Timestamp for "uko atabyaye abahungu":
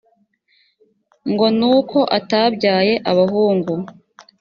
1.77-3.73